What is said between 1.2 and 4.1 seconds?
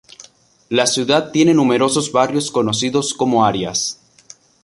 tiene numerosos barrios conocidos como Áreas.